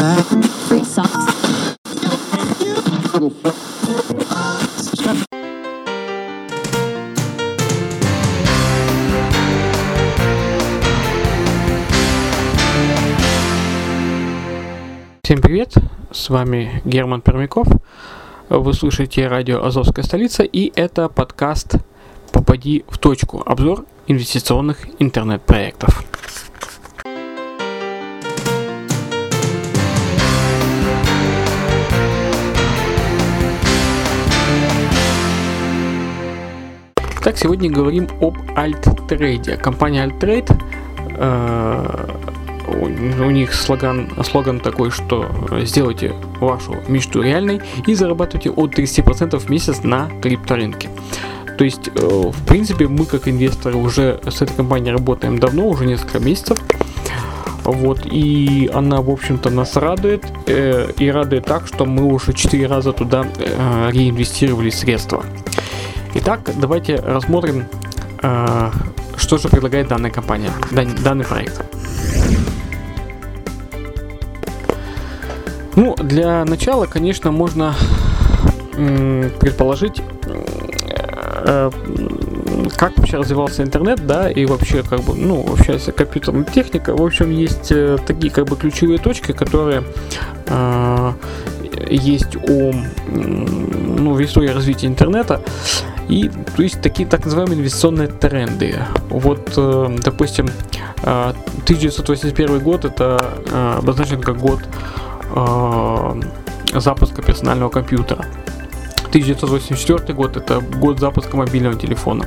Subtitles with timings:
[0.00, 0.08] Всем
[15.42, 15.74] привет,
[16.10, 17.66] с вами Герман Пермяков.
[18.48, 21.74] Вы слушаете радио «Азовская столица» и это подкаст
[22.32, 23.42] «Попади в точку.
[23.44, 26.02] Обзор инвестиционных интернет-проектов».
[37.40, 39.56] Сегодня говорим об альт-трейде.
[39.56, 40.62] Компания Alt-Trade
[41.16, 42.06] э,
[42.68, 45.26] у, у них слоган, слоган такой, что
[45.62, 50.90] сделайте вашу мечту реальной и зарабатывайте от 30% в месяц на крипторынке.
[51.56, 55.86] То есть, э, в принципе, мы как инвесторы уже с этой компанией работаем давно, уже
[55.86, 56.58] несколько месяцев.
[57.64, 62.66] Вот, и она, в общем-то, нас радует, э, и радует так, что мы уже 4
[62.66, 65.24] раза туда э, реинвестировали средства.
[66.12, 67.66] Итак, давайте рассмотрим,
[68.20, 68.70] э,
[69.16, 71.62] что же предлагает данная компания, дан, данный проект.
[75.76, 77.76] Ну, для начала, конечно, можно
[78.72, 80.02] предположить,
[81.44, 81.70] э,
[82.76, 86.96] как вообще развивался интернет, да, и вообще, как бы, ну, вообще вся компьютерная техника.
[86.96, 89.84] В общем, есть э, такие, как бы, ключевые точки, которые
[91.88, 92.72] есть у,
[93.06, 95.40] ну, в истории развития интернета.
[96.10, 98.76] И, то есть, такие так называемые инвестиционные тренды.
[99.10, 100.48] Вот, э, допустим,
[101.04, 101.32] э,
[101.64, 103.16] 1981 год это
[103.46, 104.58] э, обозначен как год
[105.36, 106.20] э,
[106.74, 108.26] запуска персонального компьютера.
[109.10, 112.26] 1984 год это год запуска мобильного телефона.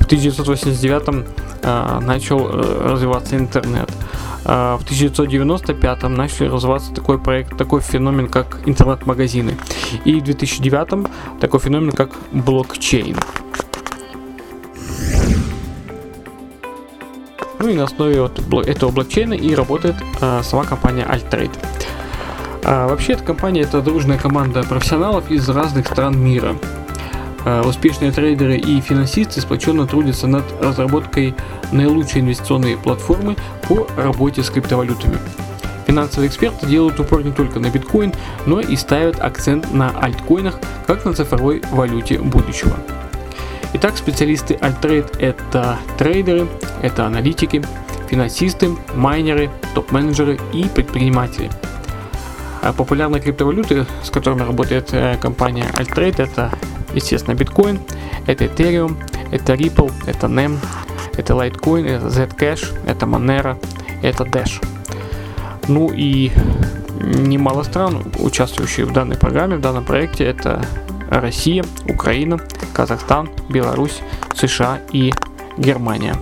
[0.00, 1.26] В 1989
[1.62, 3.90] э, начал э, развиваться интернет.
[4.44, 9.56] Э, в 1995 начали развиваться такой проект, такой феномен, как интернет-магазины.
[10.04, 11.06] И в 2009
[11.40, 13.16] такой феномен, как блокчейн.
[17.58, 21.56] Ну и на основе вот этого блокчейна и работает э, сама компания Altrade.
[22.68, 26.56] А, вообще, эта компания это дружная команда профессионалов из разных стран мира.
[27.44, 31.36] А, успешные трейдеры и финансисты сплоченно трудятся над разработкой
[31.70, 33.36] наилучшей инвестиционной платформы
[33.68, 35.16] по работе с криптовалютами.
[35.86, 38.12] Финансовые эксперты делают упор не только на биткоин,
[38.46, 42.76] но и ставят акцент на альткоинах, как на цифровой валюте будущего.
[43.74, 46.48] Итак, специалисты Altrade это трейдеры,
[46.82, 47.62] это аналитики,
[48.10, 51.48] финансисты, майнеры, топ-менеджеры и предприниматели.
[52.62, 56.50] А популярные криптовалюты, с которыми работает э, компания Altrade, это,
[56.94, 57.80] естественно, биткоин,
[58.26, 58.96] это Ethereum,
[59.30, 60.58] это Ripple, это NEM,
[61.16, 63.56] это Litecoin, это Zcash, это Monero,
[64.02, 64.62] это Dash.
[65.68, 66.30] Ну и
[67.00, 70.64] немало стран, участвующие в данной программе, в данном проекте, это
[71.08, 72.38] Россия, Украина,
[72.72, 74.00] Казахстан, Беларусь,
[74.34, 75.12] США и
[75.56, 76.14] Германия.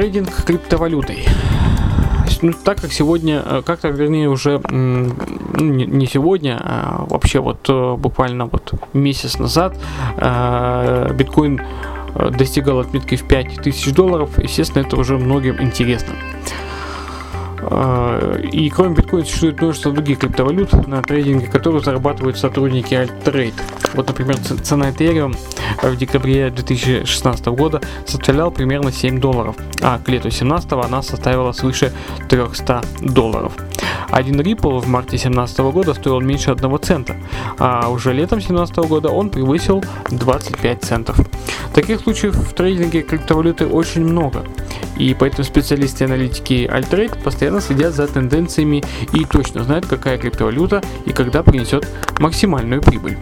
[0.00, 1.26] Трейдинг криптовалютой.
[2.40, 5.12] Ну, так как сегодня, э, как-то, вернее, уже ну,
[5.58, 9.76] не сегодня, а вообще вот э, буквально вот месяц назад
[10.16, 11.60] э, биткоин
[12.30, 16.14] достигал отметки в 5000 долларов, естественно, это уже многим интересно.
[18.52, 23.52] И кроме биткоина существует множество других криптовалют, на трейдинге которых зарабатывают сотрудники Alt-Trade.
[23.94, 25.36] Вот, например, цена Ethereum
[25.82, 31.92] в декабре 2016 года составляла примерно 7 долларов, а к лету 2017 она составила свыше
[32.28, 33.52] 300 долларов.
[34.10, 37.16] Один Ripple в марте 2017 года стоил меньше 1 цента,
[37.58, 41.20] а уже летом 2017 года он превысил 25 центов.
[41.74, 44.44] Таких случаев в трейдинге криптовалюты очень много,
[44.98, 50.82] и поэтому специалисты и аналитики Altrade постоянно следят за тенденциями и точно знают, какая криптовалюта
[51.06, 51.86] и когда принесет
[52.18, 53.16] максимальную прибыль.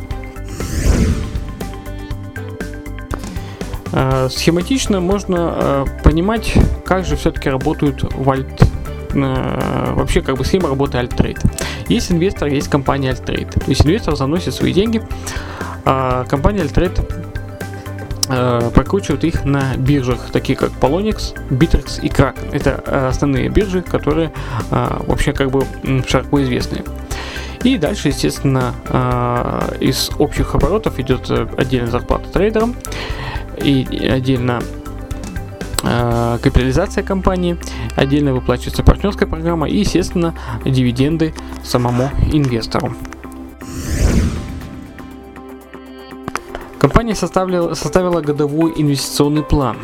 [3.93, 6.55] Э, схематично можно э, понимать,
[6.85, 8.63] как же все-таки работают в альт
[9.13, 11.41] э, вообще как бы схема работы Alt-Trade.
[11.89, 13.65] Есть инвестор, есть компания Alt-Trade.
[13.65, 15.03] То есть инвестор заносит свои деньги,
[15.85, 17.25] а компания Alt-Trade
[18.75, 22.51] прокручивает их на биржах, такие как Polonix, Bittrex и Kraken.
[22.53, 24.33] Это основные биржи, которые
[24.71, 25.65] вообще как бы
[26.07, 26.85] широко известные.
[27.65, 28.75] И дальше, естественно,
[29.81, 32.77] из общих оборотов идет отдельная зарплата трейдерам
[33.61, 34.63] и отдельно
[35.83, 37.57] э, капитализация компании,
[37.97, 40.35] отдельно выплачивается партнерская программа и, естественно,
[40.65, 41.35] дивиденды
[41.65, 42.93] самому инвестору.
[46.79, 49.77] Компания составила, составила годовой инвестиционный план.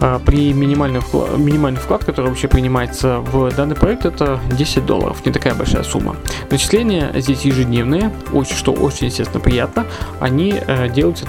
[0.00, 5.24] А, при минимальный вклад, минимальный вклад, который вообще принимается в данный проект, это 10 долларов,
[5.26, 6.16] не такая большая сумма.
[6.50, 9.86] Начисления здесь ежедневные, очень, что очень, естественно, приятно.
[10.20, 11.26] Они э, делаются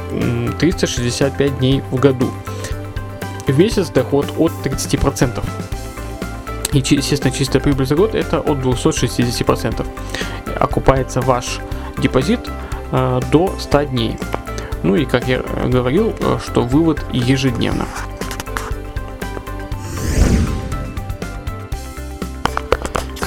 [0.60, 2.30] 365 дней в году.
[3.48, 5.44] В месяц доход от 30%.
[6.74, 9.86] И, естественно, чистая прибыль за год это от 260%.
[10.60, 11.60] Окупается ваш
[11.98, 12.42] депозит
[12.92, 14.18] э, до 100 дней.
[14.84, 17.88] Ну и, как я говорил, э, что вывод ежедневно.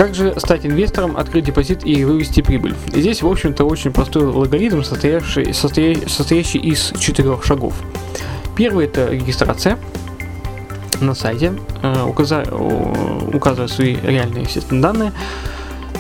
[0.03, 2.75] Как же стать инвестором, открыть депозит и вывести прибыль?
[2.89, 7.75] Здесь, в общем-то, очень простой алгоритм, состоящий, состоящий, состоящий из четырех шагов.
[8.57, 9.79] Первый это регистрация
[11.01, 11.53] на сайте,
[11.85, 15.13] э, указывая свои реальные, естественно, данные.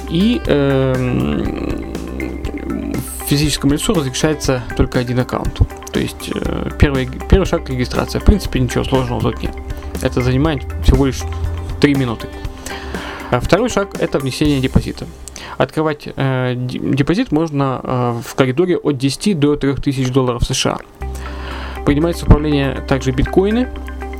[0.08, 0.94] И э,
[3.28, 5.60] физическому лицу разрешается только один аккаунт.
[5.93, 8.20] То есть э, первый, первый шаг регистрация.
[8.20, 9.54] В принципе, ничего сложного тут нет.
[10.00, 11.20] Это занимает всего лишь
[11.81, 12.26] 3 минуты.
[13.32, 15.06] А второй шаг это внесение депозита.
[15.56, 20.76] Открывать э, депозит можно э, в коридоре от 10 до 3000 долларов США.
[21.87, 23.70] Принимается управление также биткоины,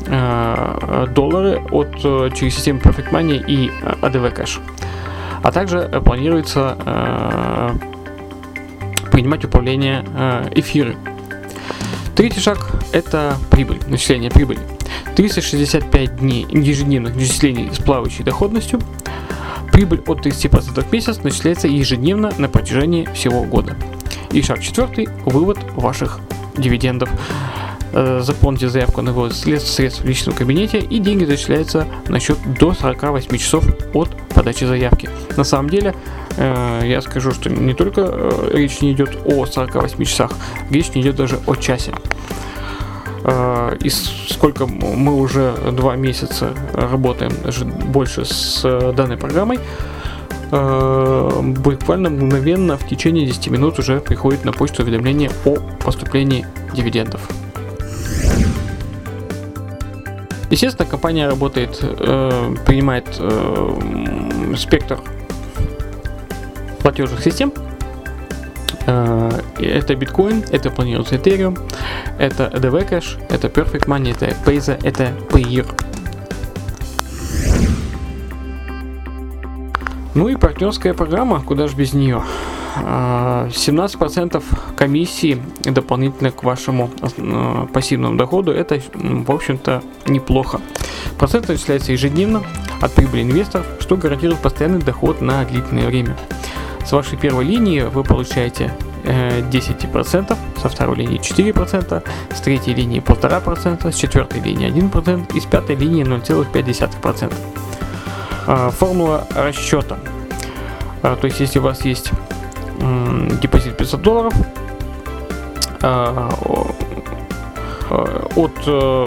[0.07, 3.71] э, доллары от э, через систему Perfect Money и
[4.01, 4.61] ADV Cash.
[5.43, 7.71] А также э, планируется э,
[9.11, 10.97] принимать управление э, эфиры.
[12.17, 14.61] Третий шаг это прибыль, начисление прибыли.
[15.17, 18.81] 365 дней ежедневных начислений с плавающей доходностью–
[19.73, 23.75] Прибыль от 30% в месяц начисляется ежедневно на протяжении всего года.
[24.31, 26.21] И шаг четвертый– вывод ваших
[26.57, 27.09] дивидендов.
[27.95, 32.73] Э, заполните заявку на вывод средств, в личном кабинете и деньги зачисляются на счет до
[32.73, 35.11] 48 часов от подачи заявки.
[35.37, 35.95] На самом деле,
[36.37, 40.33] э, я скажу, что не только э, речь не идет о 48 часах,
[40.71, 41.93] речь не идет даже о часе.
[43.25, 49.59] Э, и сколько мы уже два месяца работаем, даже больше с э, данной программой,
[50.51, 57.29] э, буквально мгновенно в течение 10 минут уже приходит на почту уведомление о поступлении дивидендов.
[60.51, 61.79] Естественно, компания работает,
[62.67, 63.07] принимает
[64.59, 64.99] спектр
[66.81, 67.55] платежных систем,
[68.87, 71.59] это биткоин, это планируется Ethereum,
[72.19, 75.67] это EDV Cash, это Perfect Money, это Payza, это Payeer.
[80.15, 82.23] Ну и партнерская программа, куда же без нее.
[82.77, 90.61] 17% э, комиссии дополнительно к вашему э, пассивному доходу, это, в общем-то, неплохо.
[91.19, 92.43] Процент начисляется ежедневно
[92.81, 96.17] от прибыли инвесторов, что гарантирует постоянный доход на длительное время.
[96.85, 98.73] С вашей первой линии вы получаете
[99.05, 102.03] 10%, э, со второй линии 4%,
[102.35, 107.35] с третьей линии 1,5%, с четвертой линии 1% и с пятой линии 0,5%.
[108.47, 109.99] А, формула расчета.
[111.03, 112.11] А, то есть, если у вас есть
[113.41, 114.35] депозит 500 долларов,
[115.83, 116.31] а,
[118.37, 119.07] от э,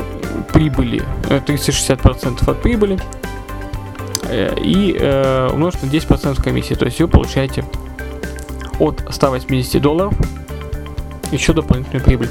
[0.53, 3.24] прибыли 360% э, от прибыли Э,
[4.31, 6.73] и э, умножить на 10% комиссии.
[6.73, 7.63] То есть вы получаете
[8.79, 10.13] от 180 долларов
[11.31, 12.29] еще дополнительную прибыль.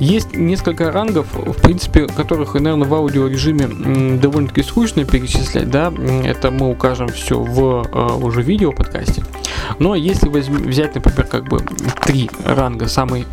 [0.00, 5.92] Есть несколько рангов, в принципе, которых, наверное, в аудиорежиме довольно-таки скучно перечислять, да,
[6.24, 9.22] это мы укажем все в э, уже видео подкасте.
[9.78, 11.58] Но если возьм, взять, например, как бы
[12.06, 13.26] три ранга, самый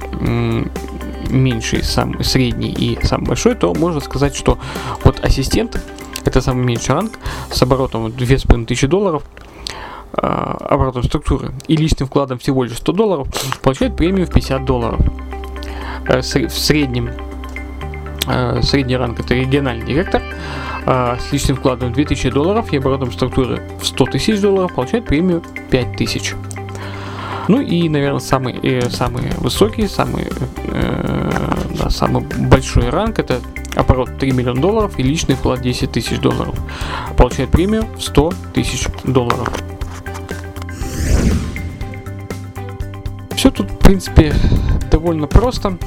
[1.30, 4.58] меньший, самый средний и самый большой, то можно сказать, что
[5.04, 5.82] вот ассистент,
[6.26, 7.20] это самый меньший ранг,
[7.52, 9.24] с оборотом 2500 долларов,
[10.14, 13.28] а, оборотом структуры и личным вкладом всего лишь 100 долларов,
[13.62, 15.00] получает премию в 50 долларов.
[16.08, 17.12] Э, в среднем
[18.28, 20.22] э, средний ранг это региональный директор
[20.86, 25.44] а, с личным вкладом 2000 долларов и оборотом структуры в 100 тысяч долларов получает премию
[25.70, 26.36] 5000.
[27.48, 30.28] Ну и, наверное, самый, э, самый высокий, самый,
[30.68, 31.32] э,
[31.80, 33.40] да, самый большой ранг это
[33.76, 36.56] оборот 3 миллиона долларов и личный вклад 10 тысяч долларов.
[37.16, 39.50] Получает премию в 100 тысяч долларов.
[43.36, 44.34] Все тут, в принципе,
[44.92, 45.78] довольно просто.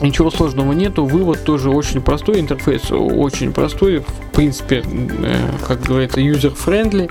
[0.00, 6.20] Ничего сложного нету, вывод тоже очень простой, интерфейс очень простой, в принципе, э, как говорится,
[6.20, 7.10] user-friendly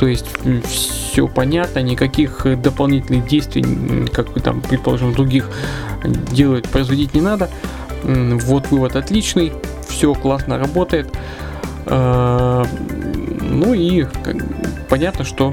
[0.00, 0.24] то есть
[0.64, 5.50] все понятно, никаких дополнительных действий, как там, предположим, других
[6.32, 7.50] делать, производить не надо.
[8.02, 9.52] Вот вывод отличный,
[9.86, 11.14] все классно работает.
[11.84, 12.64] А,
[13.42, 14.06] ну и
[14.88, 15.52] понятно, что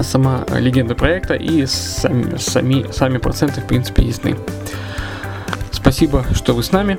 [0.00, 4.36] сама легенда проекта и сами, сами, сами проценты, в принципе, ясны.
[5.70, 6.98] Спасибо, что вы с нами.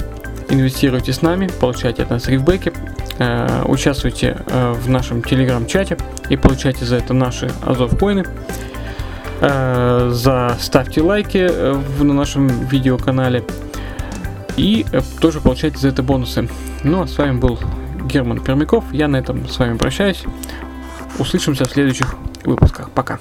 [0.49, 2.71] Инвестируйте с нами, получайте от нас рифбеки,
[3.17, 5.97] э, участвуйте э, в нашем телеграм-чате
[6.29, 8.23] и получайте за это наши Азов коины.
[9.41, 11.49] Э, за ставьте лайки
[12.01, 13.43] на нашем видеоканале
[14.55, 14.85] и
[15.19, 16.47] тоже получайте за это бонусы.
[16.83, 17.59] Ну а с вами был
[18.05, 18.85] Герман Пермяков.
[18.93, 20.23] Я на этом с вами прощаюсь.
[21.19, 22.91] Услышимся в следующих выпусках.
[22.91, 23.19] Пока.